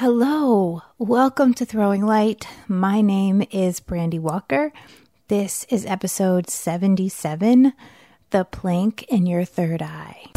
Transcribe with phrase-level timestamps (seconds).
[0.00, 2.46] Hello, welcome to Throwing Light.
[2.66, 4.72] My name is Brandy Walker.
[5.28, 7.74] This is episode 77
[8.30, 10.30] The Plank in Your Third Eye.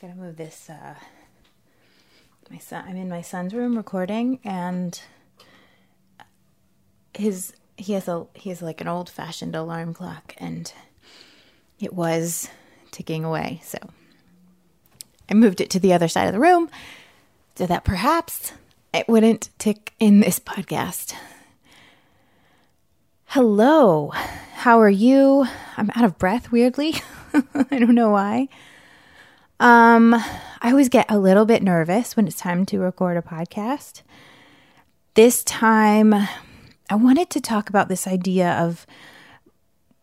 [0.00, 0.70] Gotta move this.
[0.70, 0.94] Uh,
[2.50, 2.84] my son.
[2.86, 5.00] I'm in my son's room recording, and
[7.14, 10.72] his he has a he has like an old fashioned alarm clock, and
[11.80, 12.48] it was
[12.92, 13.60] ticking away.
[13.64, 13.78] So
[15.28, 16.70] I moved it to the other side of the room
[17.56, 18.52] so that perhaps
[18.94, 21.14] it wouldn't tick in this podcast.
[23.26, 24.10] Hello,
[24.54, 25.46] how are you?
[25.76, 26.94] I'm out of breath weirdly.
[27.34, 28.48] I don't know why.
[29.60, 34.02] Um, I always get a little bit nervous when it's time to record a podcast.
[35.14, 38.86] This time, I wanted to talk about this idea of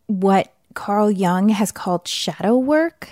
[0.08, 3.09] what Carl Jung has called shadow work.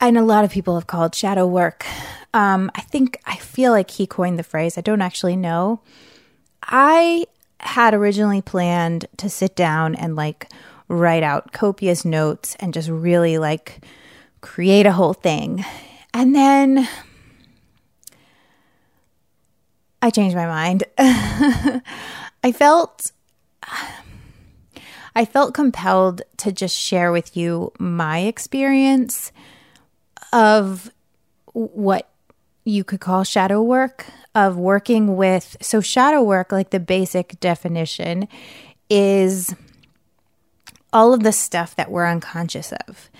[0.00, 1.86] And a lot of people have called shadow work.
[2.34, 4.76] Um, I think, I feel like he coined the phrase.
[4.76, 5.80] I don't actually know.
[6.62, 7.26] I
[7.60, 10.50] had originally planned to sit down and like
[10.88, 13.80] write out copious notes and just really like
[14.46, 15.64] create a whole thing.
[16.14, 16.88] And then
[20.00, 20.84] I changed my mind.
[20.98, 23.10] I felt
[25.16, 29.32] I felt compelled to just share with you my experience
[30.32, 30.92] of
[31.52, 32.08] what
[32.64, 38.28] you could call shadow work of working with so shadow work like the basic definition
[38.88, 39.54] is
[40.92, 43.10] all of the stuff that we're unconscious of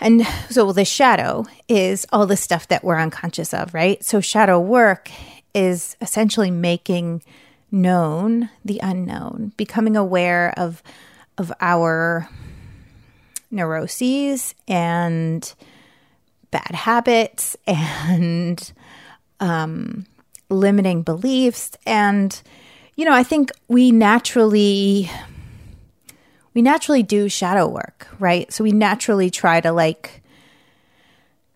[0.00, 4.02] and so the shadow is all the stuff that we're unconscious of right?
[4.04, 5.10] So shadow work
[5.54, 7.22] is essentially making
[7.70, 10.82] known the unknown becoming aware of
[11.36, 12.28] of our
[13.50, 15.54] neuroses and
[16.50, 18.72] bad habits and
[19.40, 20.06] um,
[20.48, 21.72] limiting beliefs.
[21.84, 22.40] And
[22.98, 25.08] you know i think we naturally
[26.54, 28.52] we naturally do shadow work right?
[28.52, 30.22] So we naturally try to like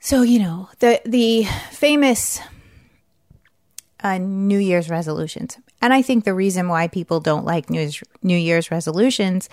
[0.01, 2.41] so you know the the famous
[4.03, 5.59] uh, new year's resolutions.
[5.81, 9.49] And i think the reason why people don't like new year's, new year's resolutions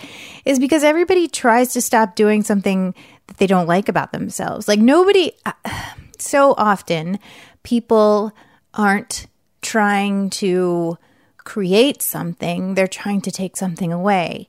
[0.45, 2.93] is because everybody tries to stop doing something
[3.27, 4.67] that they don't like about themselves.
[4.67, 5.53] Like nobody uh,
[6.19, 7.19] so often
[7.63, 8.31] people
[8.73, 9.27] aren't
[9.61, 10.97] trying to
[11.37, 14.47] create something, they're trying to take something away.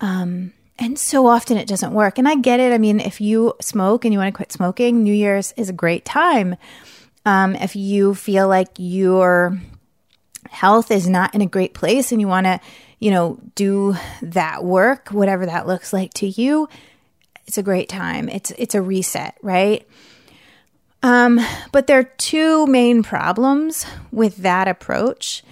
[0.00, 2.18] Um, and so often it doesn't work.
[2.18, 2.72] And I get it.
[2.72, 5.72] I mean, if you smoke and you want to quit smoking, New Year's is a
[5.72, 6.56] great time.
[7.26, 9.60] Um, if you feel like your
[10.50, 12.60] health is not in a great place and you want to,
[13.00, 16.68] you know, do that work, whatever that looks like to you,
[17.46, 18.28] it's a great time.
[18.28, 19.86] It's it's a reset, right?
[21.02, 21.40] Um,
[21.72, 25.42] but there are two main problems with that approach.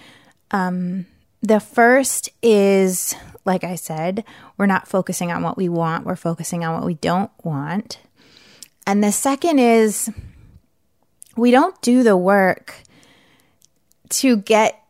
[0.51, 1.05] Um,
[1.41, 3.15] the first is,
[3.47, 4.23] like I said,
[4.57, 7.99] we're not focusing on what we want, we're focusing on what we don't want.
[8.85, 10.11] And the second is,
[11.35, 12.75] we don't do the work
[14.09, 14.83] to get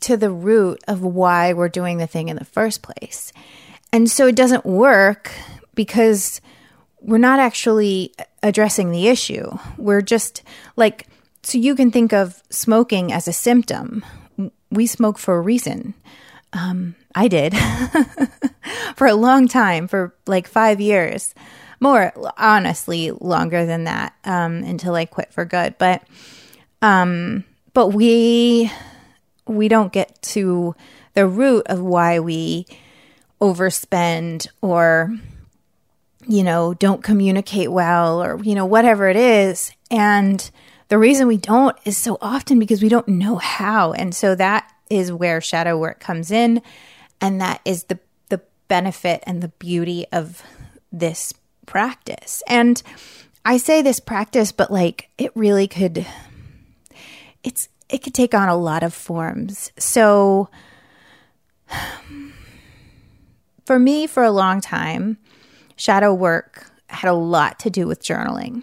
[0.00, 3.32] to the root of why we're doing the thing in the first place.
[3.92, 5.30] And so it doesn't work
[5.74, 6.40] because
[7.00, 8.12] we're not actually
[8.42, 9.50] addressing the issue.
[9.76, 10.42] We're just
[10.76, 11.06] like,
[11.42, 14.04] so you can think of smoking as a symptom.
[14.70, 15.94] We smoke for a reason.
[16.52, 17.54] Um, I did
[18.96, 21.34] for a long time, for like five years,
[21.80, 25.76] more honestly, longer than that, um, until I quit for good.
[25.78, 26.02] But,
[26.82, 28.70] um, but we,
[29.46, 30.74] we don't get to
[31.14, 32.66] the root of why we
[33.40, 35.14] overspend or
[36.26, 39.72] you know, don't communicate well or, you know, whatever it is.
[39.90, 40.50] And
[40.88, 43.92] the reason we don't is so often because we don't know how.
[43.92, 46.60] And so that is where shadow work comes in.
[47.20, 47.98] And that is the,
[48.28, 50.42] the benefit and the beauty of
[50.92, 51.32] this
[51.64, 52.42] practice.
[52.46, 52.82] And
[53.42, 56.06] I say this practice, but like it really could,
[57.42, 59.72] it's, it could take on a lot of forms.
[59.78, 60.50] So
[63.64, 65.16] for me, for a long time,
[65.76, 68.62] shadow work had a lot to do with journaling.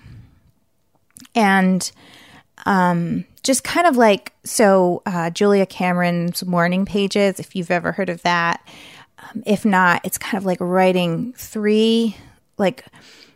[1.34, 1.92] And
[2.68, 8.10] um, just kind of like, so uh, Julia Cameron's morning pages, if you've ever heard
[8.10, 8.68] of that,
[9.20, 12.16] um, if not, it's kind of like writing three,
[12.58, 12.86] like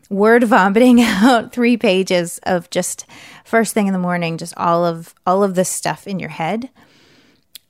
[0.09, 3.05] word vomiting out three pages of just
[3.44, 6.69] first thing in the morning, just all of all of this stuff in your head.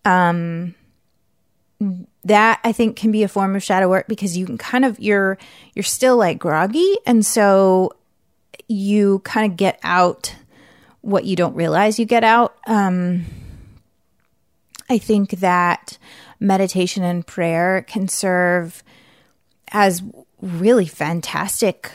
[0.05, 0.75] Um,
[2.25, 4.99] that I think can be a form of shadow work because you can kind of
[4.99, 5.37] you're
[5.73, 7.91] you're still like groggy, and so
[8.67, 10.35] you kind of get out
[11.03, 12.55] what you don't realize you get out.
[12.65, 13.25] Um,
[14.89, 15.97] I think that
[16.39, 18.83] meditation and prayer can serve
[19.71, 20.01] as
[20.41, 21.91] really fantastic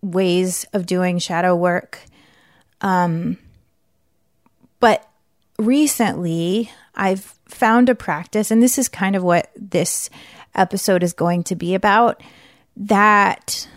[0.00, 1.98] ways of doing shadow work.
[2.80, 3.36] Um,
[4.80, 5.06] but
[5.58, 10.08] recently, I've found a practice, and this is kind of what this
[10.54, 12.22] episode is going to be about,
[12.76, 13.68] that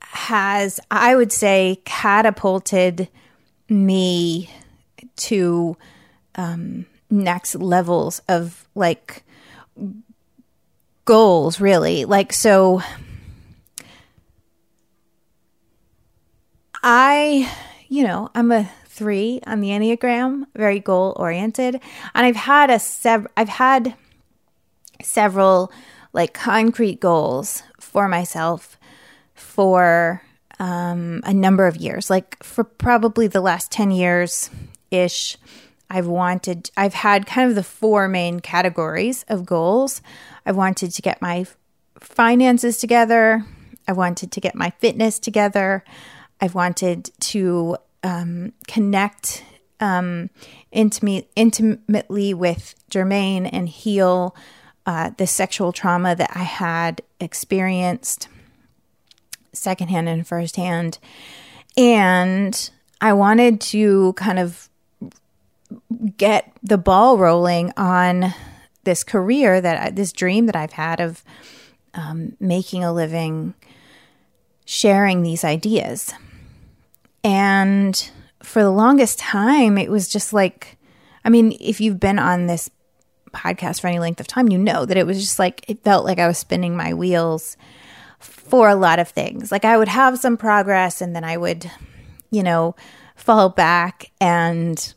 [0.00, 3.08] has, I would say, catapulted
[3.68, 4.50] me
[5.16, 5.76] to
[6.34, 9.22] um, next levels of like
[11.04, 12.04] goals, really.
[12.04, 12.82] Like, so
[16.82, 17.50] I,
[17.88, 21.80] you know, I'm a three on the Enneagram, very goal oriented.
[22.14, 23.94] And I've had a sev- I've had
[25.02, 25.72] several
[26.12, 28.78] like concrete goals for myself
[29.34, 30.22] for
[30.58, 34.50] um, a number of years, like for probably the last 10 years
[34.90, 35.36] ish.
[35.90, 40.00] I've wanted, I've had kind of the four main categories of goals.
[40.46, 41.46] I wanted to get my
[42.00, 43.44] finances together.
[43.86, 45.84] I wanted to get my fitness together.
[46.40, 49.44] I've wanted to um, connect
[49.80, 50.30] um,
[50.72, 54.34] intimate, intimately with Jermaine and heal
[54.86, 58.28] uh, the sexual trauma that I had experienced
[59.54, 60.98] secondhand and firsthand.
[61.76, 62.70] And
[63.00, 64.68] I wanted to kind of
[66.16, 68.34] get the ball rolling on
[68.84, 71.24] this career that this dream that I've had of
[71.94, 73.54] um, making a living
[74.64, 76.12] sharing these ideas.
[77.22, 78.10] And
[78.42, 80.76] for the longest time, it was just like,
[81.24, 82.70] I mean, if you've been on this
[83.32, 86.04] podcast for any length of time, you know that it was just like, it felt
[86.04, 87.56] like I was spinning my wheels
[88.44, 89.50] for a lot of things.
[89.50, 91.70] Like I would have some progress and then I would,
[92.30, 92.76] you know,
[93.16, 94.94] fall back and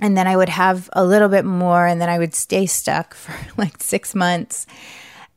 [0.00, 3.14] and then I would have a little bit more and then I would stay stuck
[3.14, 4.66] for like 6 months.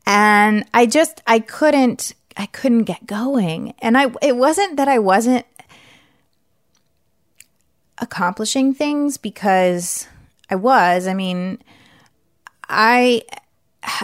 [0.06, 3.74] And I just I couldn't I couldn't get going.
[3.80, 5.46] And I it wasn't that I wasn't
[7.98, 10.08] accomplishing things because
[10.50, 11.08] I was.
[11.08, 11.60] I mean,
[12.68, 13.24] I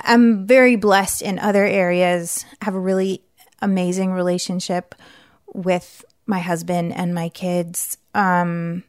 [0.03, 2.45] am very blessed in other areas.
[2.61, 3.21] I have a really
[3.61, 4.95] amazing relationship
[5.53, 7.97] with my husband and my kids.
[8.13, 8.83] Um,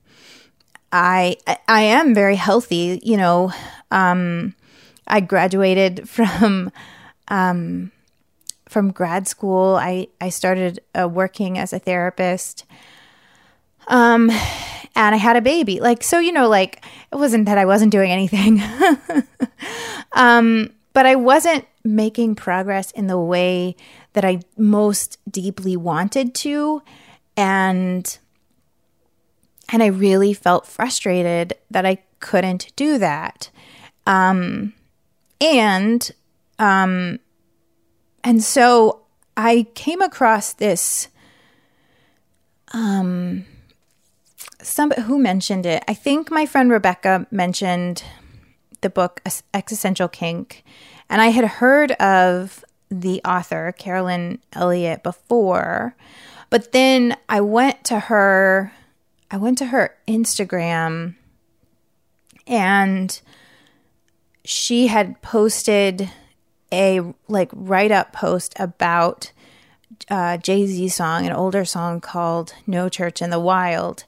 [0.93, 1.37] I
[1.67, 3.00] I am very healthy.
[3.02, 3.52] You know,
[3.90, 4.55] um,
[5.06, 6.70] I graduated from
[7.29, 7.93] um,
[8.69, 9.76] from grad school.
[9.76, 12.64] I I started uh, working as a therapist.
[13.87, 14.31] Um,
[14.94, 15.81] and I had a baby.
[15.81, 18.61] Like so, you know, like it wasn't that I wasn't doing anything.
[20.12, 23.76] um, but I wasn't making progress in the way
[24.12, 26.82] that I most deeply wanted to
[27.37, 28.19] and
[29.70, 33.50] and I really felt frustrated that I couldn't do that.
[34.06, 34.73] Um
[35.40, 36.11] and
[36.58, 37.20] um
[38.25, 39.02] and so
[39.37, 41.08] I came across this
[42.72, 43.44] um
[44.60, 45.84] some who mentioned it.
[45.86, 48.03] I think my friend Rebecca mentioned
[48.81, 49.23] the book
[49.55, 50.65] Existential Kink,
[51.08, 55.94] and I had heard of the author Carolyn Elliott before,
[56.51, 58.73] but then I went to her
[59.31, 61.15] I went to her Instagram
[62.47, 63.20] and
[64.44, 66.11] she had posted
[66.73, 69.32] a like write up post about
[70.11, 74.05] uh, Jay Z song, an older song called "No Church in the Wild,"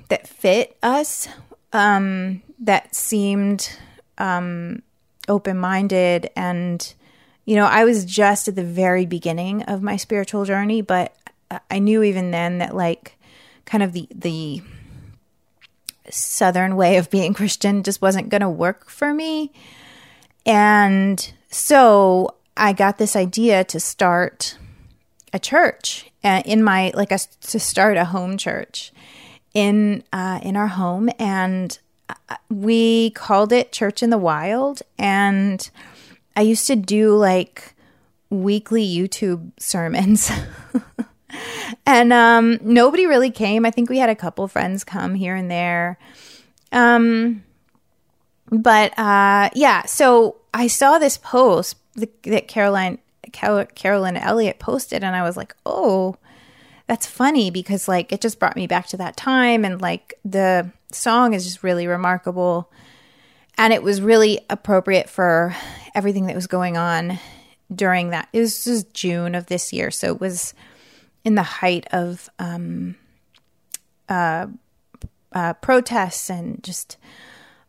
[0.09, 1.29] that fit us,
[1.73, 3.77] um, that seemed
[4.19, 4.83] um,
[5.29, 6.31] open minded.
[6.37, 6.95] And,
[7.45, 11.15] you know, I was just at the very beginning of my spiritual journey, but
[11.71, 13.19] I knew even then that, like,
[13.65, 14.63] kind of the, the,
[16.11, 19.53] Southern way of being Christian just wasn't going to work for me.
[20.45, 24.57] And so I got this idea to start
[25.33, 28.93] a church uh, in my like a, to start a home church
[29.57, 31.79] in uh, in our home, and
[32.11, 34.83] uh, we called it Church in the Wild.
[34.99, 35.69] And
[36.37, 37.75] I used to do like
[38.29, 40.31] weekly YouTube sermons.
[41.87, 43.65] and um, nobody really came.
[43.65, 45.99] I think we had a couple friends come here and there.
[46.71, 47.43] Um,
[48.51, 52.99] but uh, yeah, so I saw this post that Caroline
[53.33, 56.17] Carolyn Elliott posted, and I was like, oh,
[56.87, 60.71] that's funny because like it just brought me back to that time, and like the
[60.93, 62.71] song is just really remarkable,
[63.59, 65.55] and it was really appropriate for
[65.95, 67.19] everything that was going on
[67.75, 68.29] during that.
[68.33, 70.55] It was just June of this year, so it was
[71.25, 72.95] in the height of um,
[74.09, 74.47] uh,
[75.33, 76.97] uh, protests and just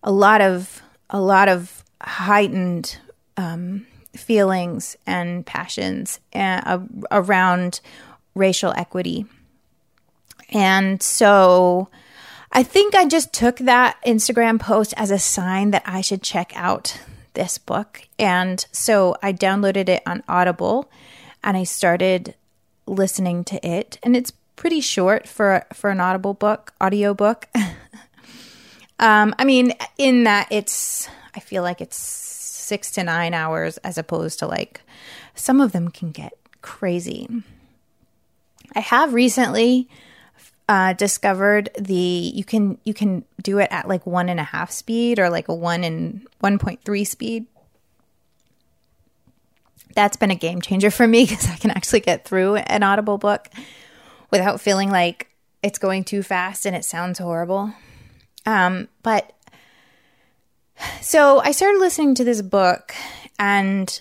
[0.03, 2.99] a lot of a lot of heightened
[3.35, 6.79] um, feelings and passions uh,
[7.11, 7.81] around
[8.37, 9.25] racial equity.
[10.49, 11.89] And so
[12.51, 16.53] I think I just took that Instagram post as a sign that I should check
[16.55, 16.99] out
[17.33, 18.07] this book.
[18.17, 20.89] And so I downloaded it on Audible
[21.43, 22.35] and I started
[22.85, 23.99] listening to it.
[24.01, 27.47] And it's pretty short for for an audible book, audio book.
[28.99, 33.97] um, I mean, in that it's I feel like it's six to nine hours as
[33.97, 34.81] opposed to like
[35.35, 37.29] some of them can get crazy.
[38.77, 39.89] I have recently
[40.69, 44.69] uh, discovered the you can you can do it at like one and a half
[44.69, 47.47] speed or like a one and one point three speed.
[49.95, 53.17] That's been a game changer for me because I can actually get through an audible
[53.17, 53.49] book
[54.29, 55.27] without feeling like
[55.63, 57.73] it's going too fast and it sounds horrible.
[58.45, 59.33] Um, but
[61.01, 62.93] so I started listening to this book
[63.39, 63.99] and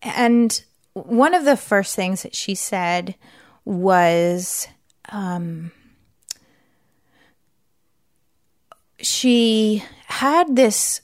[0.00, 0.62] and
[0.92, 3.16] one of the first things that she said
[3.64, 4.68] was
[5.10, 5.72] um,
[8.98, 11.00] she had this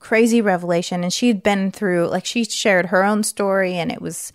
[0.00, 4.32] crazy revelation and she'd been through like she shared her own story and it was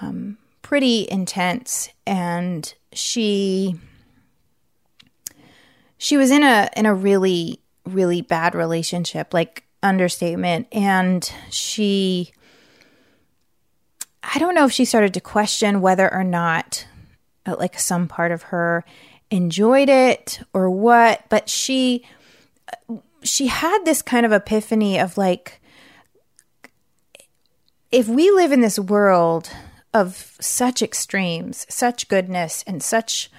[0.00, 1.88] um, pretty intense.
[2.06, 3.76] And she
[5.96, 10.66] she was in a in a really really bad relationship like understatement.
[10.72, 12.32] And she
[14.32, 16.86] I don't know if she started to question whether or not
[17.46, 18.84] uh, like some part of her
[19.30, 22.04] enjoyed it or what, but she
[23.22, 25.60] she had this kind of epiphany of like
[27.90, 29.50] if we live in this world
[29.92, 33.30] of such extremes, such goodness and such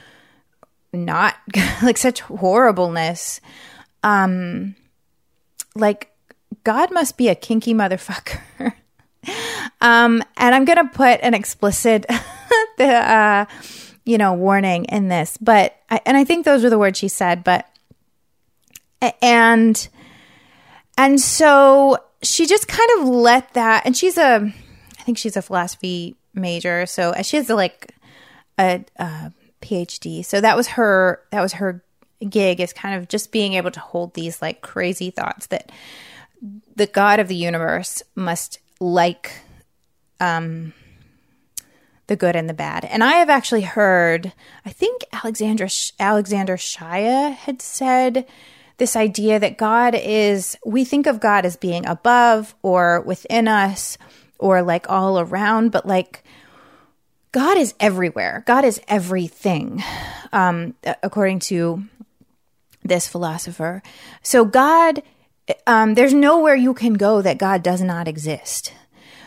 [0.94, 1.36] not
[1.84, 3.42] like such horribleness,
[4.04, 4.76] um
[5.76, 6.12] like
[6.64, 8.74] God must be a kinky motherfucker.
[9.82, 12.06] um and I'm going to put an explicit
[12.78, 13.46] the uh
[14.06, 15.38] you know, warning in this.
[15.42, 17.68] But, I, and I think those were the words she said, but,
[19.22, 19.88] and,
[20.98, 24.54] and so she just kind of let that, and she's a,
[25.00, 26.86] I think she's a philosophy major.
[26.86, 27.94] So she has a, like
[28.58, 30.24] a, a PhD.
[30.24, 31.84] So that was her, that was her
[32.30, 35.72] gig is kind of just being able to hold these like crazy thoughts that
[36.76, 39.32] the God of the universe must like,
[40.20, 40.74] um,
[42.08, 42.86] the good and the bad.
[42.86, 44.32] And I have actually heard,
[44.66, 48.26] I think Alexandra Alexander Shaia had said
[48.78, 53.98] this idea that God is we think of God as being above or within us
[54.38, 56.24] or like all around, but like
[57.32, 58.44] God is everywhere.
[58.46, 59.84] God is everything,
[60.32, 61.84] um, according to
[62.84, 63.82] this philosopher.
[64.22, 65.02] So God,
[65.68, 68.74] um, there's nowhere you can go that God does not exist.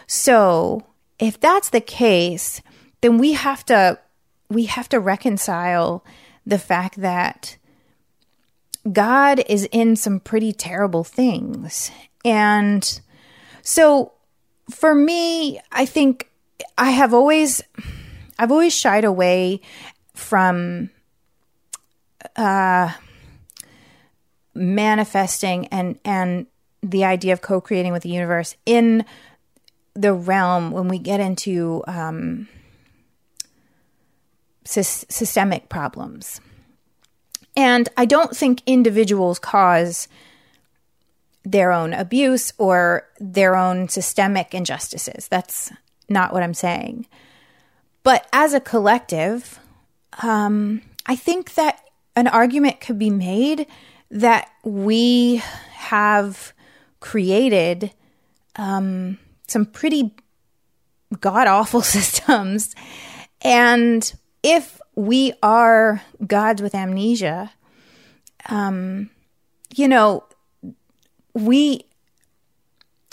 [0.06, 0.86] So
[1.18, 2.62] if that's the case,
[3.00, 3.98] then we have to
[4.50, 6.04] we have to reconcile
[6.46, 7.56] the fact that
[8.90, 11.90] God is in some pretty terrible things.
[12.24, 13.00] And
[13.62, 14.12] so
[14.70, 16.30] for me, I think
[16.76, 17.62] I have always
[18.38, 19.60] I've always shied away
[20.14, 20.90] from
[22.36, 22.92] uh
[24.58, 26.46] manifesting and and
[26.82, 29.04] the idea of co-creating with the universe in
[29.94, 32.48] the realm when we get into um
[34.64, 36.40] sy- systemic problems.
[37.56, 40.06] And I don't think individuals cause
[41.44, 45.26] their own abuse or their own systemic injustices.
[45.28, 45.72] That's
[46.08, 47.06] not what I'm saying.
[48.02, 49.58] But as a collective,
[50.22, 51.80] um, I think that
[52.14, 53.66] an argument could be made
[54.10, 56.52] that we have
[57.00, 57.92] created
[58.56, 60.14] um, some pretty
[61.20, 62.74] god awful systems.
[63.42, 64.12] And
[64.42, 67.52] if we are gods with amnesia,
[68.48, 69.10] um,
[69.74, 70.24] you know,
[71.34, 71.84] we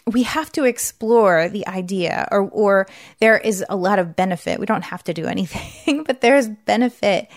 [0.08, 2.88] we have to explore the idea or or
[3.20, 7.28] there is a lot of benefit we don't have to do anything but there's benefit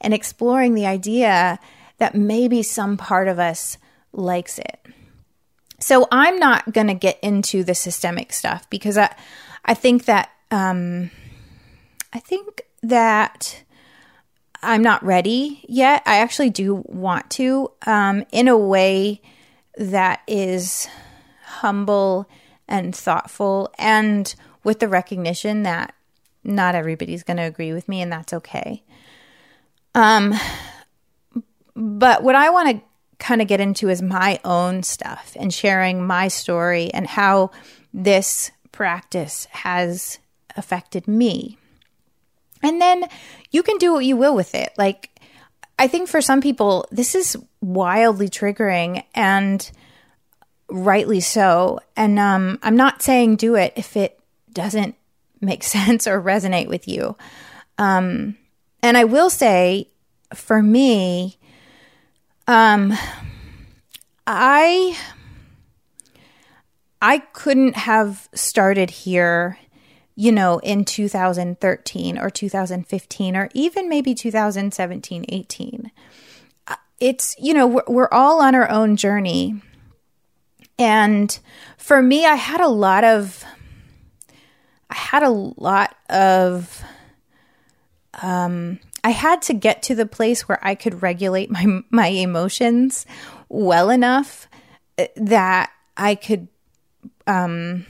[0.00, 1.58] in exploring the idea
[2.02, 3.78] that maybe some part of us
[4.12, 4.86] likes it
[5.78, 9.14] so i'm not going to get into the systemic stuff because i
[9.64, 11.10] i think that um
[12.12, 13.62] i think that
[14.62, 19.22] i'm not ready yet i actually do want to um in a way
[19.78, 20.88] that is
[21.44, 22.28] humble
[22.66, 25.94] and thoughtful and with the recognition that
[26.42, 28.82] not everybody's going to agree with me and that's okay.
[29.94, 30.34] Um
[31.74, 32.82] but what I want to
[33.18, 37.50] kind of get into is my own stuff and sharing my story and how
[37.94, 40.18] this practice has
[40.56, 41.56] affected me.
[42.62, 43.08] And then
[43.50, 44.72] you can do what you will with it.
[44.76, 45.10] Like
[45.78, 49.70] I think for some people this is wildly triggering and
[50.68, 51.80] rightly so.
[51.96, 54.18] And um, I'm not saying do it if it
[54.52, 54.96] doesn't
[55.40, 57.16] make sense or resonate with you.
[57.78, 58.36] Um,
[58.82, 59.88] and I will say,
[60.34, 61.38] for me,
[62.46, 62.92] um,
[64.26, 64.96] I
[67.00, 69.58] I couldn't have started here,
[70.14, 75.90] you know, in 2013 or 2015 or even maybe 2017, 18.
[76.68, 79.60] Uh, it's, you know, we're, we're all on our own journey
[80.78, 81.38] and
[81.76, 83.44] for me, I had a lot of,
[84.90, 86.82] I had a lot of,
[88.20, 93.06] um, I had to get to the place where I could regulate my my emotions
[93.48, 94.48] well enough
[94.98, 96.48] uh, that I could,
[97.26, 97.86] um,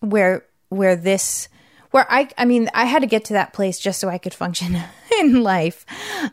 [0.00, 1.48] where where this
[1.90, 4.34] where I I mean I had to get to that place just so I could
[4.34, 4.76] function
[5.20, 5.84] in life.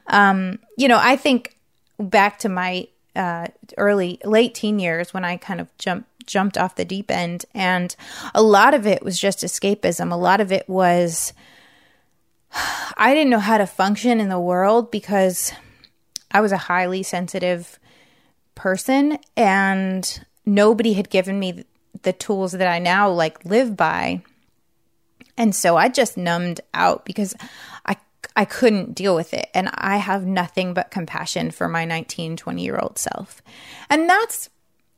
[0.07, 1.57] Um, you know, I think
[1.99, 6.75] back to my uh, early late teen years when I kind of jumped jumped off
[6.75, 7.97] the deep end and
[8.34, 11.34] a lot of it was just escapism a lot of it was
[12.97, 15.51] I didn't know how to function in the world because
[16.31, 17.79] I was a highly sensitive
[18.55, 21.65] person and nobody had given me
[22.03, 24.21] the tools that I now like live by
[25.37, 27.35] and so I just numbed out because
[27.85, 27.95] I
[28.35, 29.49] I couldn't deal with it.
[29.53, 33.41] And I have nothing but compassion for my 19, 20 year old self.
[33.89, 34.49] And that's,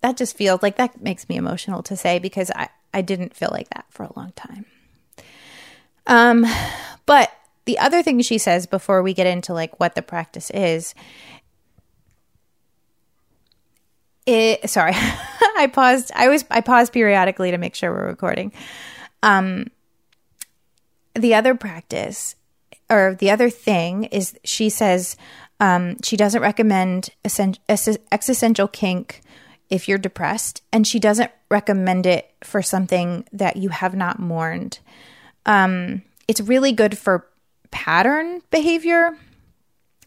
[0.01, 3.49] that just feels like that makes me emotional to say because I, I didn't feel
[3.51, 4.65] like that for a long time.
[6.07, 6.45] Um,
[7.05, 7.31] but
[7.65, 10.93] the other thing she says before we get into like what the practice is,
[14.25, 16.12] it, sorry, I paused.
[16.15, 18.51] I always I pause periodically to make sure we're recording.
[19.23, 19.67] Um,
[21.13, 22.36] the other practice
[22.89, 25.15] or the other thing is she says
[25.60, 27.10] um, she doesn't recommend
[28.12, 29.21] existential kink
[29.69, 34.80] if you're depressed, and she doesn't recommend it for something that you have not mourned.
[35.45, 37.28] Um, it's really good for
[37.75, 39.17] pattern behavior.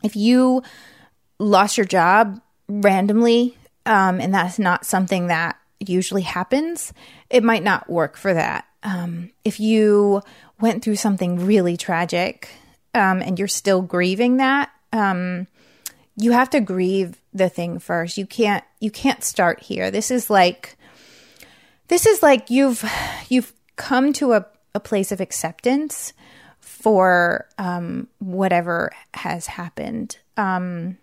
[0.03, 0.63] If you
[1.39, 6.95] lost your job randomly, um, and that's not something that usually happens,
[7.29, 8.65] it might not work for that.
[8.83, 10.23] Um, if you
[10.59, 12.49] went through something really tragic,
[12.95, 15.47] um, and you're still grieving that, um,
[16.17, 18.17] you have to grieve the thing first.
[18.17, 19.91] You can't you can't start here.
[19.91, 20.79] This is like
[21.89, 22.83] this is like you've
[23.29, 26.15] you've come to a, a place of acceptance
[26.69, 30.19] for um, whatever has happened.
[30.37, 30.99] Um,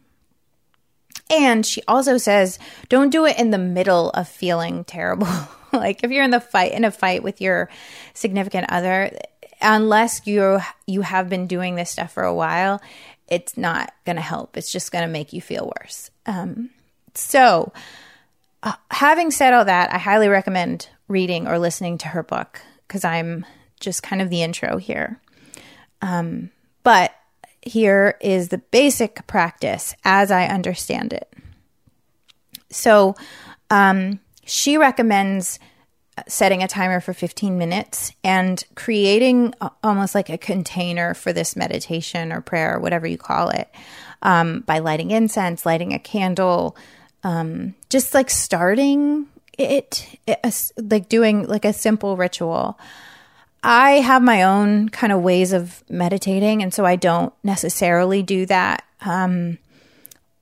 [1.30, 5.28] and she also says, don't do it in the middle of feeling terrible.
[5.74, 7.68] like if you're in the fight in a fight with your
[8.14, 9.12] significant other,
[9.60, 12.80] unless you you have been doing this stuff for a while,
[13.28, 14.56] it's not going to help.
[14.56, 16.12] It's just going to make you feel worse.
[16.28, 16.70] Um,
[17.16, 17.74] so,
[18.62, 23.04] uh, having said all that, I highly recommend reading or listening to her book because
[23.04, 23.46] I'm
[23.80, 25.20] just kind of the intro here.
[26.02, 26.52] Um,
[26.84, 27.16] but
[27.62, 31.32] here is the basic practice as I understand it.
[32.70, 33.16] So,
[33.70, 35.60] um, she recommends
[36.28, 39.54] setting a timer for 15 minutes and creating
[39.84, 43.70] almost like a container for this meditation or prayer, or whatever you call it,
[44.22, 46.78] um, by lighting incense, lighting a candle,
[47.24, 49.28] um, just like starting
[49.58, 52.80] it, it, like doing like a simple ritual.
[53.68, 58.46] I have my own kind of ways of meditating, and so I don't necessarily do
[58.46, 58.86] that.
[59.02, 59.58] Um,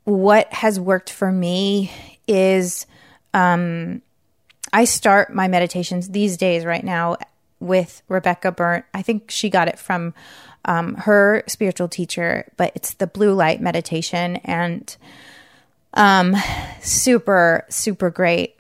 [0.04, 1.90] what has worked for me
[2.28, 2.86] is
[3.34, 4.02] um,
[4.74, 7.16] I start my meditations these days right now
[7.62, 8.84] with Rebecca Burnt.
[8.94, 10.14] I think she got it from
[10.66, 14.98] um, her spiritual teacher, but it's the blue light meditation and
[15.94, 16.36] um,
[16.82, 18.58] super, super great.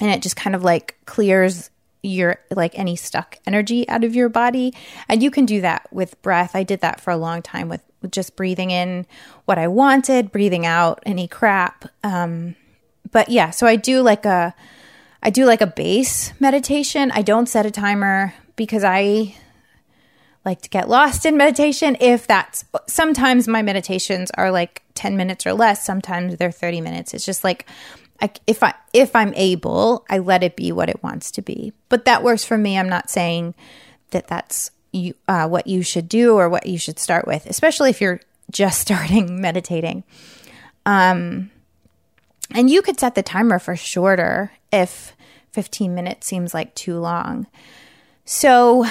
[0.00, 1.68] And it just kind of like clears
[2.04, 4.74] your like any stuck energy out of your body.
[5.08, 6.54] And you can do that with breath.
[6.54, 9.06] I did that for a long time with, just breathing in
[9.46, 11.86] what I wanted, breathing out any crap.
[12.02, 12.54] Um,
[13.10, 14.54] but yeah, so I do like a
[15.22, 17.10] I do like a base meditation.
[17.10, 19.34] I don't set a timer because I
[20.44, 25.46] like to get lost in meditation if that's sometimes my meditations are like 10 minutes
[25.46, 27.66] or less sometimes they're 30 minutes it's just like
[28.20, 31.72] I, if i if i'm able i let it be what it wants to be.
[31.88, 32.78] But that works for me.
[32.78, 33.54] I'm not saying
[34.10, 37.90] that that's you uh, what you should do or what you should start with especially
[37.90, 40.04] if you're just starting meditating.
[40.86, 41.50] Um
[42.50, 45.14] and you could set the timer for shorter if
[45.52, 47.46] 15 minutes seems like too long.
[48.24, 48.86] So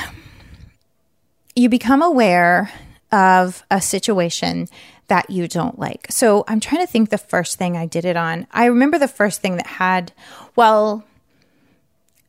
[1.55, 2.71] you become aware
[3.11, 4.67] of a situation
[5.07, 6.07] that you don't like.
[6.09, 8.47] So I'm trying to think the first thing I did it on.
[8.51, 10.11] I remember the first thing that had,
[10.55, 11.03] well,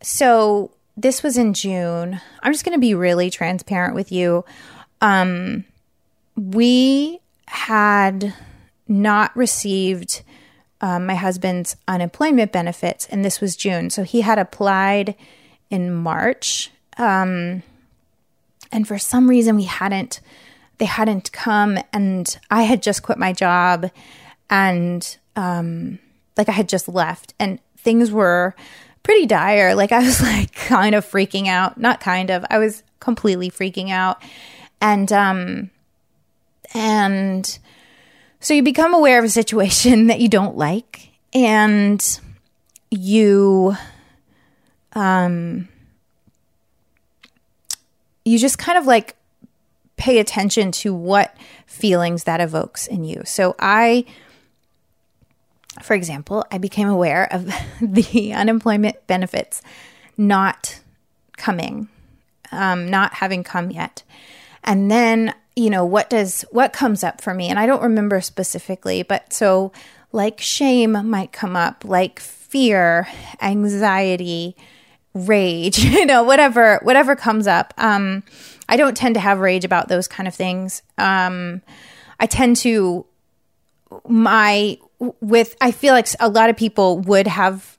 [0.02, 2.20] so this was in June.
[2.42, 4.44] I'm just going to be really transparent with you.
[5.00, 5.64] Um,
[6.36, 8.34] we had
[8.88, 10.22] not received
[10.80, 13.90] um, my husband's unemployment benefits, and this was June.
[13.90, 15.14] So he had applied
[15.70, 16.70] in March.
[16.98, 17.62] Um,
[18.70, 20.20] and for some reason we hadn't
[20.78, 23.90] they hadn't come and i had just quit my job
[24.50, 25.98] and um
[26.36, 28.54] like i had just left and things were
[29.04, 29.76] pretty dire.
[29.76, 31.78] Like i was like kind of freaking out.
[31.78, 34.20] Not kind of i was completely freaking out.
[34.80, 35.70] And um
[36.72, 37.58] and
[38.40, 42.20] so you become aware of a situation that you don't like and
[42.90, 43.76] you
[44.94, 45.68] um
[48.24, 49.16] you just kind of like
[49.96, 53.22] pay attention to what feelings that evokes in you.
[53.24, 54.04] So I
[55.82, 57.46] for example, I became aware of
[57.82, 59.62] the unemployment benefits
[60.16, 60.80] not
[61.36, 61.88] coming,
[62.52, 64.02] um, not having come yet.
[64.62, 67.48] And then, you know, what does what comes up for me?
[67.48, 69.72] And I don't remember specifically, but so
[70.12, 73.08] like shame might come up, like fear,
[73.42, 74.56] anxiety,
[75.12, 77.74] rage, you know, whatever whatever comes up.
[77.78, 78.22] Um,
[78.68, 80.82] I don't tend to have rage about those kind of things.
[80.98, 81.62] Um,
[82.18, 83.06] I tend to
[84.08, 84.78] my
[85.20, 87.76] with I feel like a lot of people would have,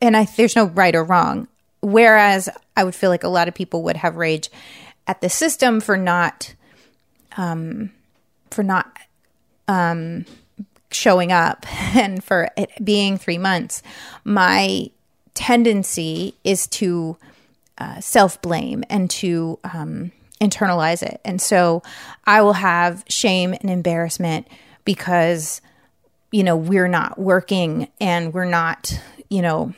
[0.00, 1.48] and I there's no right or wrong.
[1.80, 4.50] Whereas I would feel like a lot of people would have rage
[5.06, 6.54] at the system for not,
[7.36, 7.92] um,
[8.50, 8.96] for not,
[9.68, 10.24] um,
[10.90, 13.82] showing up and for it being three months.
[14.24, 14.90] My
[15.34, 17.16] tendency is to
[17.78, 21.20] uh, self blame and to um, internalize it.
[21.24, 21.82] And so
[22.24, 24.48] I will have shame and embarrassment
[24.84, 25.60] because,
[26.30, 29.74] you know, we're not working and we're not, you know,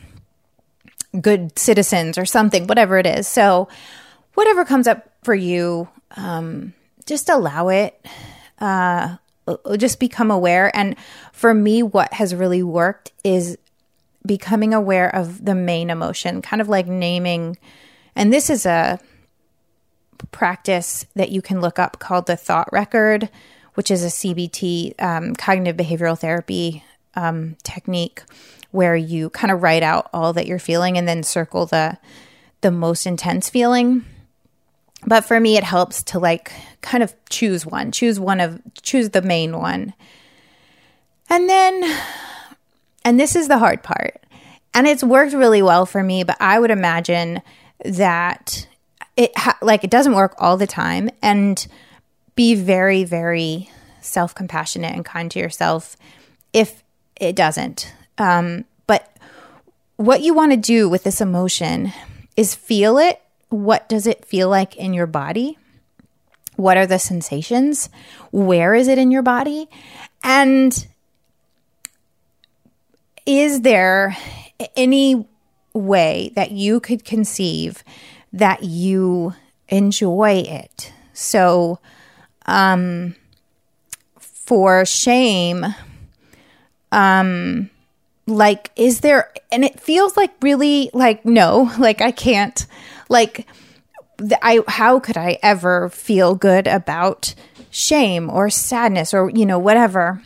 [1.20, 3.26] good citizens or something, whatever it is.
[3.26, 3.68] So,
[4.34, 6.74] whatever comes up for you, um,
[7.06, 8.04] just allow it.
[8.60, 9.16] Uh,
[9.76, 10.74] just become aware.
[10.76, 10.96] And
[11.32, 13.56] for me, what has really worked is
[14.26, 17.56] becoming aware of the main emotion, kind of like naming.
[18.18, 18.98] And this is a
[20.32, 23.30] practice that you can look up called the thought record,
[23.74, 26.82] which is a CBT, um, cognitive behavioral therapy
[27.14, 28.24] um, technique,
[28.72, 31.96] where you kind of write out all that you're feeling and then circle the
[32.60, 34.04] the most intense feeling.
[35.06, 39.10] But for me, it helps to like kind of choose one, choose one of, choose
[39.10, 39.94] the main one.
[41.30, 41.98] And then
[43.04, 44.24] and this is the hard part.
[44.74, 47.42] And it's worked really well for me, but I would imagine
[47.84, 48.66] that
[49.16, 51.66] it ha- like it doesn't work all the time and
[52.34, 55.96] be very very self-compassionate and kind to yourself
[56.52, 56.82] if
[57.20, 57.92] it doesn't.
[58.16, 59.16] Um, but
[59.96, 61.92] what you want to do with this emotion
[62.36, 63.20] is feel it.
[63.48, 65.58] What does it feel like in your body?
[66.56, 67.88] What are the sensations?
[68.30, 69.68] Where is it in your body?
[70.22, 70.86] And
[73.26, 74.16] is there
[74.76, 75.26] any
[75.78, 77.84] way that you could conceive
[78.32, 79.34] that you
[79.68, 80.92] enjoy it?
[81.12, 81.78] So,
[82.46, 83.14] um,
[84.18, 85.66] for shame,
[86.92, 87.70] um,
[88.26, 92.66] like, is there, and it feels like really like, no, like I can't,
[93.08, 93.46] like,
[94.42, 97.34] I, how could I ever feel good about
[97.70, 100.22] shame or sadness or, you know, whatever?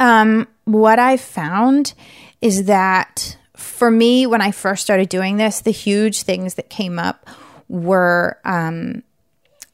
[0.00, 1.94] Um, what I found
[2.40, 3.36] is that
[3.76, 7.28] for me, when I first started doing this, the huge things that came up
[7.68, 9.02] were um,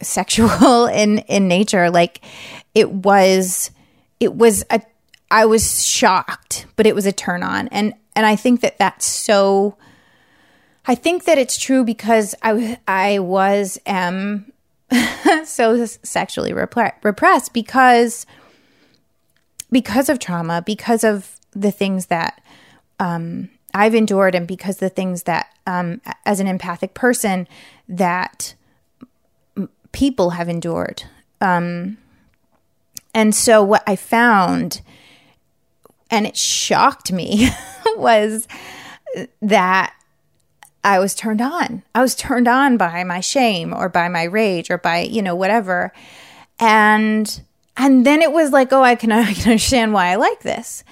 [0.01, 1.89] sexual in in nature.
[1.89, 2.21] Like
[2.75, 3.71] it was,
[4.19, 4.83] it was a.
[5.31, 9.07] I was shocked, but it was a turn on, and and I think that that's
[9.07, 9.77] so.
[10.85, 14.53] I think that it's true because I I was am
[15.45, 18.27] so sexually repressed because
[19.71, 22.43] because of trauma, because of the things that
[22.99, 27.49] um, I've endured, and because the things that, um, as an empathic person,
[27.89, 28.55] that
[29.93, 31.05] people have endured.
[31.41, 31.99] Um,
[33.15, 34.83] and so, what I found,
[36.11, 37.49] and it shocked me,
[37.97, 38.47] was
[39.41, 39.95] that
[40.85, 41.83] I was turned on.
[41.95, 45.35] I was turned on by my shame or by my rage or by, you know,
[45.35, 45.93] whatever.
[46.59, 47.43] And
[47.77, 50.85] and then it was like, oh, I can, I can understand why I like this.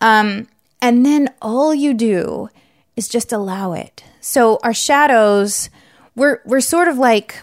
[0.00, 0.48] Um,
[0.80, 2.48] and then all you do
[2.96, 4.04] is just allow it.
[4.20, 5.70] So our shadows,
[6.14, 7.40] we're we're sort of like,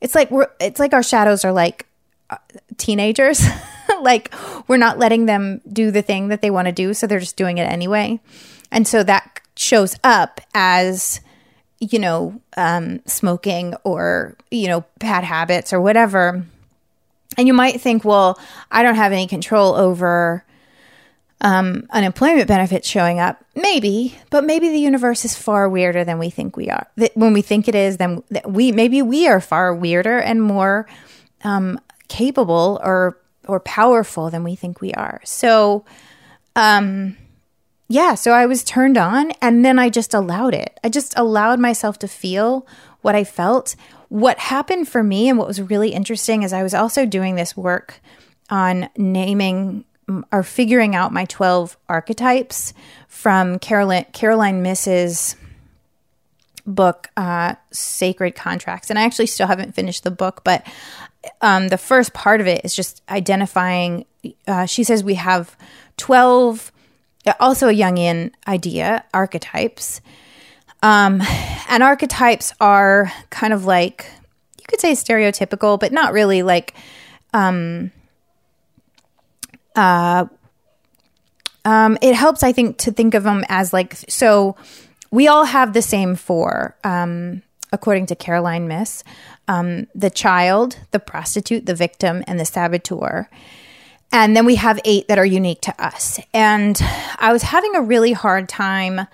[0.00, 1.86] it's like we're it's like our shadows are like
[2.30, 2.36] uh,
[2.76, 3.42] teenagers.
[4.02, 4.32] like
[4.66, 7.36] we're not letting them do the thing that they want to do, so they're just
[7.36, 8.20] doing it anyway.
[8.70, 11.20] And so that shows up as
[11.80, 16.44] you know um, smoking or you know bad habits or whatever
[17.38, 18.38] and you might think, well,
[18.70, 20.44] I don't have any control over
[21.40, 23.44] um, unemployment benefits showing up.
[23.54, 26.86] Maybe, but maybe the universe is far weirder than we think we are.
[26.96, 30.42] That when we think it is, then that we maybe we are far weirder and
[30.42, 30.88] more
[31.44, 35.20] um, capable or or powerful than we think we are.
[35.24, 35.84] So,
[36.54, 37.16] um,
[37.88, 38.14] yeah.
[38.14, 40.78] So I was turned on, and then I just allowed it.
[40.82, 42.66] I just allowed myself to feel
[43.00, 43.76] what I felt
[44.08, 47.56] what happened for me and what was really interesting is I was also doing this
[47.56, 48.00] work
[48.50, 49.84] on naming
[50.32, 52.72] or figuring out my 12 archetypes
[53.08, 55.36] from Caroline, Caroline Myss's
[56.66, 58.90] book, uh, Sacred Contracts.
[58.90, 60.66] And I actually still haven't finished the book, but
[61.40, 64.04] um, the first part of it is just identifying.
[64.46, 65.56] Uh, she says we have
[65.96, 66.72] 12,
[67.40, 70.00] also a Jungian idea, archetypes.
[70.82, 71.22] Um,
[71.68, 74.06] and archetypes are kind of like,
[74.58, 76.74] you could say stereotypical, but not really like,
[77.34, 77.90] um,
[79.78, 80.26] uh,
[81.64, 84.56] um, it helps, I think, to think of them as like, so
[85.10, 89.04] we all have the same four, um, according to Caroline Myss:
[89.46, 93.28] um, the child, the prostitute, the victim, and the saboteur.
[94.10, 96.18] And then we have eight that are unique to us.
[96.32, 96.80] And
[97.18, 99.06] I was having a really hard time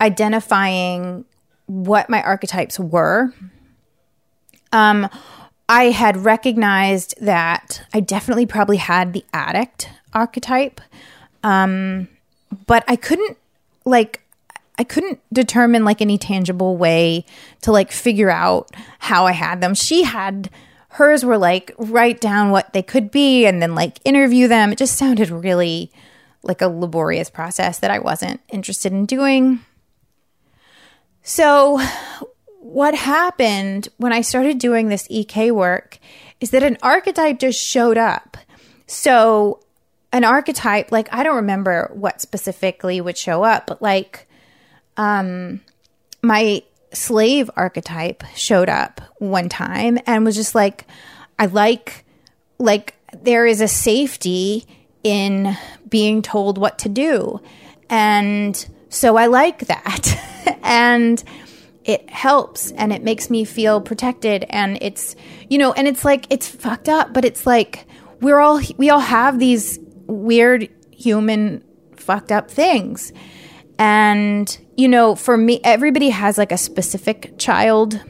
[0.00, 1.24] identifying
[1.66, 3.32] what my archetypes were.
[4.72, 5.08] Um,
[5.68, 10.80] I had recognized that I definitely probably had the addict archetype,
[11.44, 12.08] um,
[12.66, 13.36] but I couldn't
[13.84, 14.22] like
[14.78, 17.24] I couldn't determine like any tangible way
[17.62, 19.74] to like figure out how I had them.
[19.74, 20.50] She had
[20.90, 24.72] hers were like write down what they could be and then like interview them.
[24.72, 25.90] It just sounded really
[26.42, 29.60] like a laborious process that I wasn't interested in doing.
[31.22, 31.80] So,
[32.68, 35.98] what happened when I started doing this EK work
[36.38, 38.36] is that an archetype just showed up.
[38.86, 39.60] So,
[40.12, 44.28] an archetype, like, I don't remember what specifically would show up, but like,
[44.98, 45.62] um,
[46.22, 50.84] my slave archetype showed up one time and was just like,
[51.38, 52.04] I like,
[52.58, 54.66] like, there is a safety
[55.02, 55.56] in
[55.88, 57.40] being told what to do.
[57.88, 60.58] And so I like that.
[60.62, 61.24] and
[61.88, 65.16] it helps and it makes me feel protected and it's
[65.48, 67.86] you know and it's like it's fucked up but it's like
[68.20, 71.64] we're all we all have these weird human
[71.96, 73.12] fucked up things.
[73.78, 78.00] And you know for me everybody has like a specific child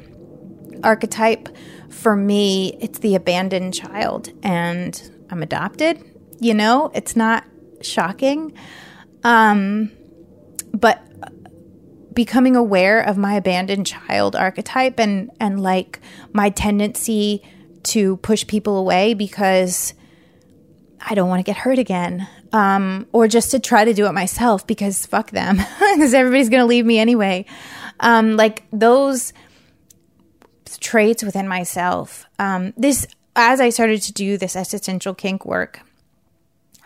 [0.82, 1.48] archetype.
[1.90, 6.02] For me it's the abandoned child and i'm adopted
[6.38, 7.44] you know it's not
[7.80, 8.54] shocking.
[9.24, 9.90] Um
[10.72, 11.07] but
[12.18, 16.00] becoming aware of my abandoned child archetype and and like
[16.32, 17.40] my tendency
[17.84, 19.94] to push people away because
[21.00, 22.26] I don't want to get hurt again.
[22.52, 25.58] Um, or just to try to do it myself because fuck them,
[25.94, 27.44] because everybody's going to leave me anyway.
[28.00, 29.32] Um, like those
[30.80, 32.26] traits within myself.
[32.40, 35.82] Um, this, as I started to do this existential kink work,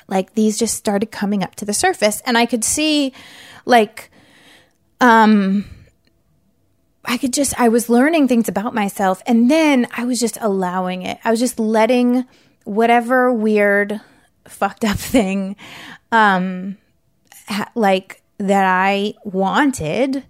[0.08, 3.14] like these just started coming up to the surface, and I could see,
[3.64, 4.10] like,
[5.02, 5.64] um,
[7.04, 11.02] I could just, I was learning things about myself and then I was just allowing
[11.02, 11.18] it.
[11.24, 12.24] I was just letting
[12.64, 14.00] whatever weird,
[14.46, 15.56] fucked up thing,
[16.12, 16.78] um,
[17.48, 20.24] ha- like that I wanted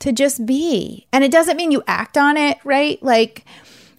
[0.00, 1.06] to just be.
[1.12, 3.02] And it doesn't mean you act on it, right?
[3.02, 3.44] Like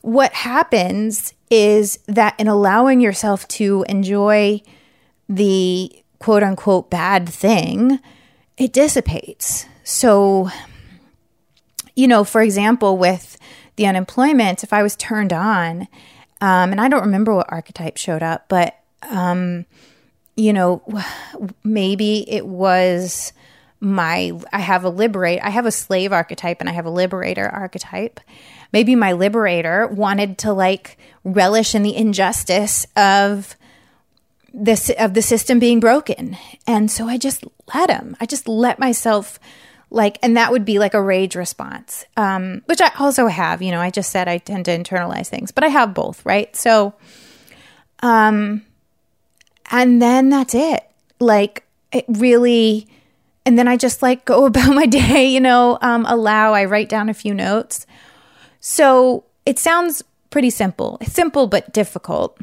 [0.02, 4.62] what happens is that in allowing yourself to enjoy
[5.28, 8.00] the quote unquote bad thing,
[8.58, 9.66] it dissipates.
[9.84, 10.50] So,
[11.96, 13.38] you know, for example, with
[13.76, 15.88] the unemployment, if I was turned on,
[16.41, 18.78] um, and I don't remember what archetype showed up, but,
[19.10, 19.65] um,
[20.36, 20.82] you know,
[21.63, 23.34] maybe it was
[23.80, 27.48] my, I have a liberate, I have a slave archetype and I have a liberator
[27.48, 28.20] archetype.
[28.72, 33.56] Maybe my liberator wanted to like relish in the injustice of
[34.54, 36.38] this of the system being broken.
[36.67, 38.15] And so I just let him.
[38.20, 39.39] I just let myself
[39.92, 43.70] like and that would be like a rage response um, which i also have you
[43.72, 46.56] know i just said i tend to internalize things but i have both right?
[46.56, 46.94] So
[48.02, 48.64] um
[49.70, 50.84] and then that's it.
[51.20, 52.88] Like it really
[53.46, 56.90] and then i just like go about my day you know um, allow i write
[56.90, 57.86] down a few notes.
[58.60, 61.00] So it sounds pretty simple.
[61.04, 62.40] Simple but difficult.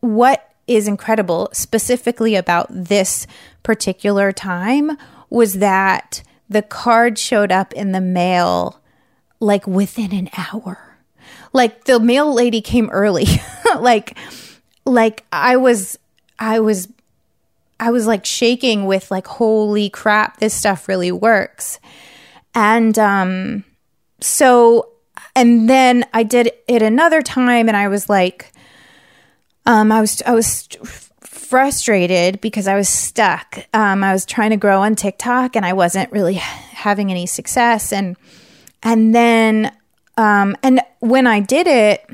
[0.00, 3.26] What is incredible specifically about this
[3.62, 4.98] particular time
[5.30, 8.80] was that the card showed up in the mail
[9.40, 10.98] like within an hour.
[11.52, 13.26] Like the mail lady came early.
[13.78, 14.16] like
[14.84, 15.98] like I was
[16.38, 16.88] I was
[17.78, 21.80] I was like shaking with like holy crap this stuff really works.
[22.54, 23.64] And um
[24.20, 24.90] so
[25.34, 28.52] and then I did it another time and I was like
[29.66, 30.68] um I was I was
[31.48, 33.58] frustrated because I was stuck.
[33.72, 37.92] Um, I was trying to grow on TikTok and I wasn't really having any success.
[37.92, 38.16] And
[38.82, 39.72] and then
[40.16, 42.08] um, and when I did it,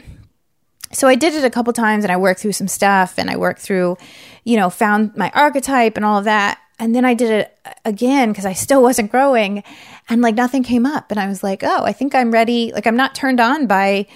[0.92, 3.36] so I did it a couple times and I worked through some stuff and I
[3.36, 3.96] worked through,
[4.44, 6.58] you know, found my archetype and all of that.
[6.78, 9.62] And then I did it again because I still wasn't growing
[10.08, 11.10] and like nothing came up.
[11.10, 12.72] And I was like, oh, I think I'm ready.
[12.72, 14.06] Like I'm not turned on by,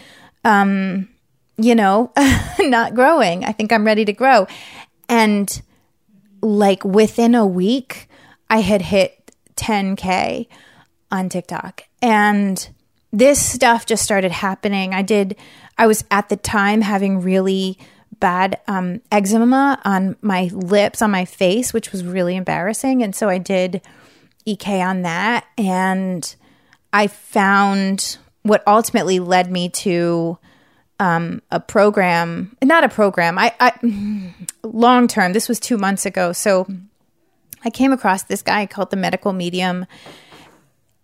[0.44, 1.08] um,
[1.56, 2.12] you know,
[2.58, 3.44] not growing.
[3.44, 4.46] I think I'm ready to grow.
[5.08, 5.62] And
[6.42, 8.08] like within a week,
[8.48, 10.46] I had hit 10K
[11.10, 11.84] on TikTok.
[12.02, 12.68] And
[13.12, 14.94] this stuff just started happening.
[14.94, 15.36] I did,
[15.78, 17.78] I was at the time having really
[18.20, 23.02] bad um, eczema on my lips, on my face, which was really embarrassing.
[23.02, 23.82] And so I did
[24.44, 25.46] EK on that.
[25.58, 26.34] And
[26.92, 30.38] I found what ultimately led me to
[30.98, 33.38] um, a program, not a program.
[33.38, 34.32] I, I
[34.62, 35.32] long term.
[35.32, 36.66] This was two months ago, so
[37.64, 39.86] I came across this guy called the medical medium,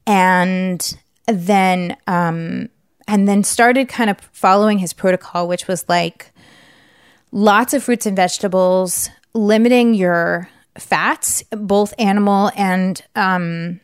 [0.06, 2.68] and then um,
[3.06, 6.32] and then started kind of following his protocol, which was like
[7.30, 13.80] lots of fruits and vegetables, limiting your fats, both animal and um,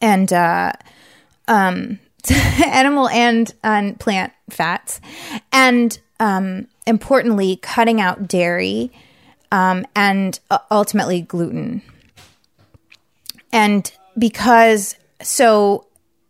[0.00, 0.72] and uh,
[1.46, 1.98] um,
[2.64, 5.00] animal and, and plant fats,
[5.52, 8.90] and um, importantly, cutting out dairy
[9.52, 11.82] um, and uh, ultimately gluten.
[13.52, 15.86] And because so,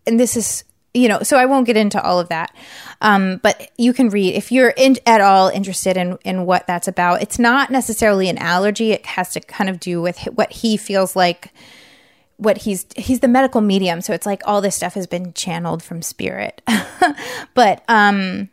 [0.07, 2.53] and this is you know, so I won't get into all of that.
[3.01, 6.89] Um, but you can read if you're in, at all interested in in what that's
[6.89, 7.23] about.
[7.23, 8.93] It's not necessarily an allergy.
[8.93, 11.53] It has to kind of do with what he feels like
[12.39, 15.83] what he's he's the medical medium so it's like all this stuff has been channeled
[15.83, 16.63] from spirit.
[17.55, 18.49] But um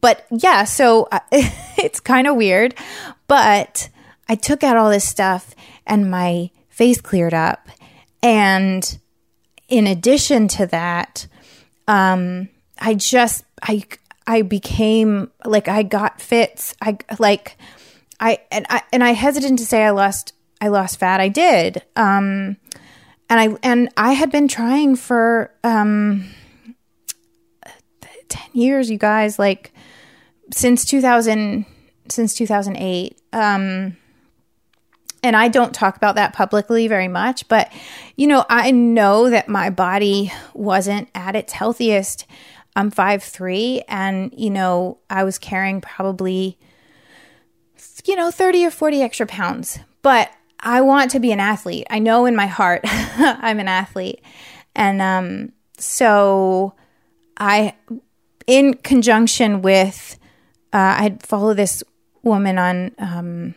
[0.00, 2.74] but yeah so uh, it's kind of weird
[3.26, 3.88] but
[4.28, 5.54] i took out all this stuff
[5.86, 7.68] and my face cleared up.
[8.22, 8.98] And
[9.68, 11.26] in addition to that
[11.88, 13.82] um i just i
[14.26, 16.74] i became like i got fits.
[16.80, 17.56] I like
[18.20, 21.20] i and i and i hesitant to say i lost i lost fat.
[21.20, 21.82] I did.
[21.96, 22.56] Um
[23.28, 26.28] and I and I had been trying for um
[28.28, 29.72] 10 years you guys like
[30.52, 31.64] since 2000
[32.08, 33.96] since 2008 um
[35.22, 37.72] and I don't talk about that publicly very much but
[38.16, 42.26] you know I know that my body wasn't at its healthiest.
[42.76, 46.58] I'm five three, and you know I was carrying probably
[48.04, 49.78] you know 30 or 40 extra pounds.
[50.02, 50.30] But
[50.66, 51.86] I want to be an athlete.
[51.90, 54.20] I know in my heart I'm an athlete.
[54.74, 56.74] And um, so
[57.38, 57.74] I,
[58.48, 60.18] in conjunction with,
[60.72, 61.84] uh, I follow this
[62.24, 63.54] woman on um,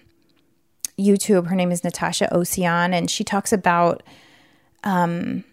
[0.99, 1.47] YouTube.
[1.47, 4.03] Her name is Natacha Océane, and she talks about
[4.83, 5.43] um,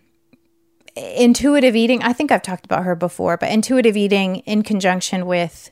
[0.95, 2.03] intuitive eating.
[2.03, 5.71] I think I've talked about her before, but intuitive eating in conjunction with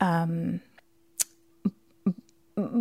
[0.00, 0.60] um,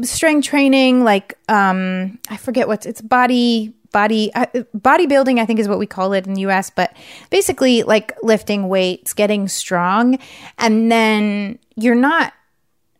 [0.02, 4.46] strength training, like um, I forget what's it's body body uh,
[4.78, 5.40] bodybuilding.
[5.40, 6.70] I think is what we call it in the U.S.
[6.70, 6.96] But
[7.30, 10.20] basically, like lifting weights, getting strong,
[10.58, 12.34] and then you're not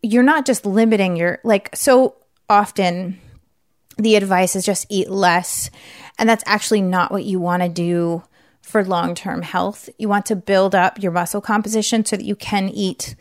[0.02, 2.16] you're not just limiting your like so
[2.50, 3.20] often.
[3.98, 5.70] The advice is just eat less,
[6.20, 8.24] and that's actually not what you want to do
[8.62, 9.90] for long term health.
[9.98, 13.16] You want to build up your muscle composition so that you can eat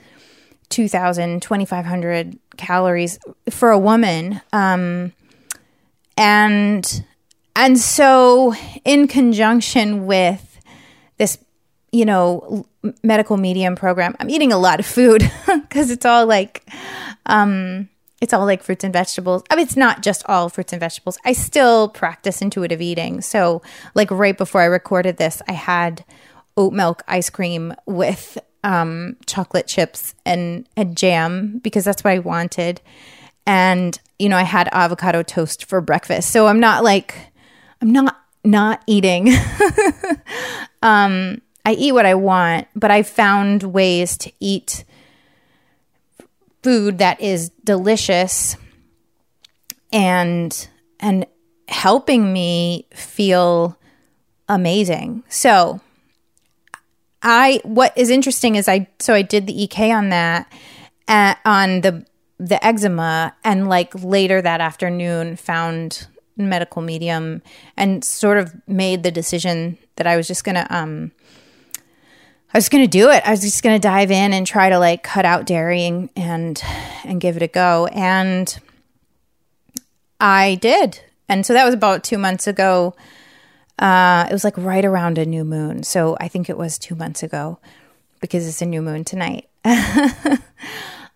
[0.71, 3.19] 2,000, 2,500 calories
[3.51, 4.41] for a woman.
[4.53, 5.13] Um,
[6.17, 7.05] and
[7.57, 10.61] and so in conjunction with
[11.19, 11.39] this
[11.93, 12.67] you know
[13.03, 16.67] medical medium program i'm eating a lot of food because it's all like
[17.27, 17.89] um
[18.21, 21.19] it's all like fruits and vegetables i mean it's not just all fruits and vegetables
[21.25, 23.63] i still practice intuitive eating so
[23.95, 26.05] like right before i recorded this i had
[26.57, 32.19] oat milk ice cream with um, chocolate chips and a jam because that's what I
[32.19, 32.81] wanted.
[33.47, 36.31] And, you know, I had avocado toast for breakfast.
[36.31, 37.15] So I'm not like,
[37.81, 39.29] I'm not not eating.
[40.83, 44.85] um, I eat what I want, but I found ways to eat
[46.63, 48.57] food that is delicious
[49.93, 50.69] and
[51.01, 51.27] and
[51.69, 53.79] helping me feel
[54.49, 55.23] amazing.
[55.29, 55.81] So,
[57.25, 60.53] I what is interesting is I so I did the EK on that
[61.09, 62.07] uh, on the
[62.39, 66.07] the eczema and like later that afternoon found
[66.37, 67.43] medical medium
[67.77, 71.13] and sort of made the decision that I was just going to um
[72.53, 73.21] I was going to do it.
[73.27, 76.63] I was just going to dive in and try to like cut out dairy and,
[77.05, 78.57] and give it a go and
[80.21, 81.01] I did.
[81.29, 82.95] And so that was about 2 months ago.
[83.79, 85.83] Uh, it was like right around a new moon.
[85.83, 87.59] So I think it was two months ago
[88.21, 89.49] because it's a new moon tonight.
[89.65, 90.41] um,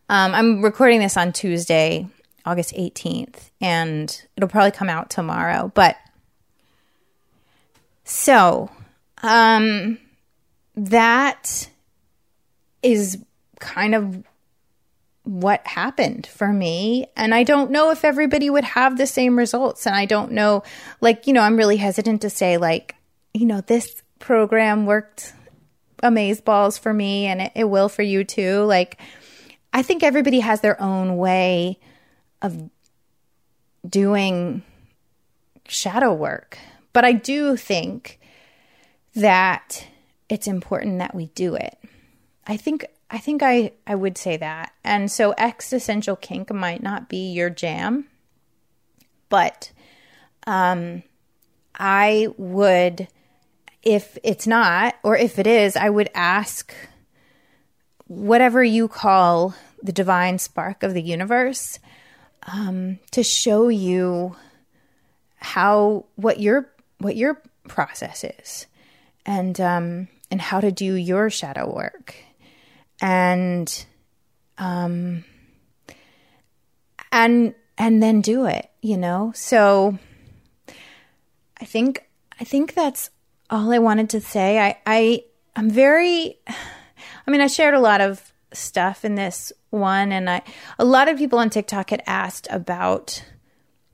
[0.09, 2.09] I'm recording this on Tuesday,
[2.45, 5.71] August 18th, and it'll probably come out tomorrow.
[5.75, 5.97] But
[8.05, 8.71] so
[9.23, 9.99] um,
[10.75, 11.69] that
[12.83, 13.19] is
[13.61, 14.25] kind of
[15.29, 17.05] what happened for me.
[17.15, 19.87] And I don't know if everybody would have the same results.
[19.87, 20.63] And I don't know,
[21.03, 22.97] like, you know, I'm really hesitant to say, like,
[23.35, 25.35] you know, this program worked
[26.03, 28.63] amaze balls for me and it, it will for you too.
[28.63, 28.99] Like,
[29.71, 31.79] I think everybody has their own way
[32.41, 32.71] of
[33.87, 34.63] doing
[35.67, 36.57] shadow work.
[36.95, 38.19] But I do think
[39.15, 39.87] that
[40.31, 41.77] it's important that we do it.
[42.47, 44.73] I think I think I, I would say that.
[44.85, 48.07] And so existential kink might not be your jam,
[49.29, 49.73] but
[50.47, 51.03] um,
[51.75, 53.09] I would,
[53.83, 56.75] if it's not, or if it is, I would ask
[58.07, 61.79] whatever you call the divine spark of the universe
[62.53, 64.37] um, to show you
[65.37, 68.67] how what your what your process is
[69.25, 72.17] and um, and how to do your shadow work
[73.01, 73.87] and
[74.59, 75.25] um
[77.13, 79.33] and and then do it you know?
[79.35, 79.99] So
[81.61, 82.09] i think
[82.41, 83.11] i think that's
[83.51, 84.59] all i wanted to say.
[84.59, 85.25] I i
[85.57, 90.43] i'm very i mean i shared a lot of stuff in this one and i
[90.79, 93.23] a lot of people on tiktok had asked about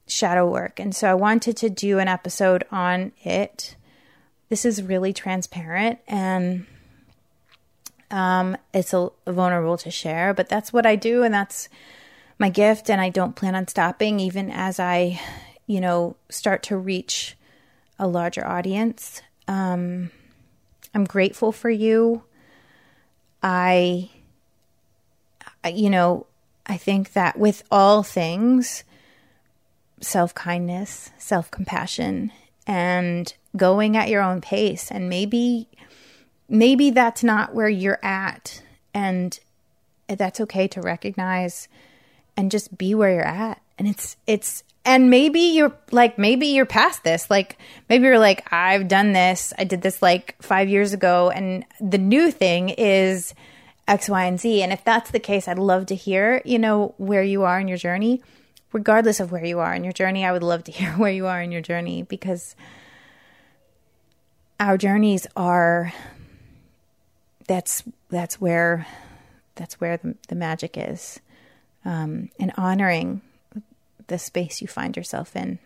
[0.06, 3.76] shadow work and so i wanted to do an episode on it.
[4.50, 6.66] This is really transparent and
[8.14, 11.68] um, it's a, vulnerable to share, but that's what I do, and that's
[12.38, 12.88] my gift.
[12.88, 15.20] And I don't plan on stopping, even as I,
[15.66, 17.36] you know, start to reach
[17.98, 19.20] a larger audience.
[19.48, 20.12] Um,
[20.94, 22.22] I'm grateful for you.
[23.42, 24.10] I,
[25.68, 26.26] you know,
[26.66, 28.84] I think that with all things,
[30.00, 32.30] self kindness, self compassion,
[32.64, 35.66] and going at your own pace, and maybe
[36.54, 38.62] maybe that's not where you're at
[38.94, 39.38] and
[40.06, 41.68] that's okay to recognize
[42.36, 43.60] and just be where you're at.
[43.78, 47.28] And it's it's and maybe you're like maybe you're past this.
[47.28, 49.52] Like maybe you're like I've done this.
[49.58, 53.34] I did this like 5 years ago and the new thing is
[53.88, 54.62] X Y and Z.
[54.62, 57.68] And if that's the case I'd love to hear you know where you are in
[57.68, 58.22] your journey.
[58.72, 61.26] Regardless of where you are in your journey I would love to hear where you
[61.26, 62.54] are in your journey because
[64.60, 65.92] our journeys are
[67.46, 68.86] that's that's where
[69.54, 71.20] that's where the, the magic is.
[71.84, 73.20] Um, and honoring
[74.06, 75.58] the space you find yourself in.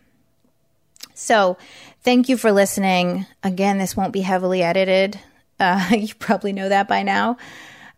[1.13, 1.57] So
[2.03, 3.25] thank you for listening.
[3.43, 5.19] Again this won't be heavily edited.
[5.59, 7.37] Uh, you probably know that by now.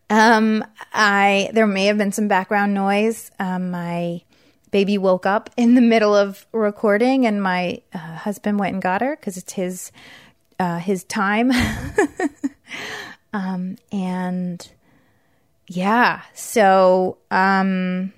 [0.10, 3.32] Um, i there may have been some background noise.
[3.40, 4.22] Um, my
[4.72, 9.02] baby woke up in the middle of recording, and my uh, husband went and got
[9.02, 9.92] her because it's his
[10.60, 11.52] uh, his time.
[13.34, 14.70] um, and
[15.68, 18.14] yeah, so um,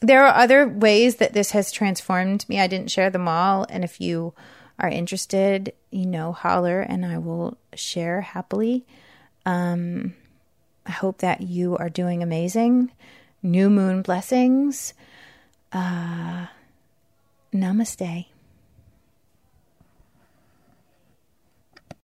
[0.00, 2.58] there are other ways that this has transformed me.
[2.58, 4.34] I didn't share them all, and if you
[4.78, 8.84] are interested, you know, holler, and I will share happily.
[9.44, 10.14] Um,
[10.86, 12.90] I hope that you are doing amazing.
[13.42, 14.94] New moon blessings.
[15.72, 16.46] Uh,
[17.52, 18.26] namaste.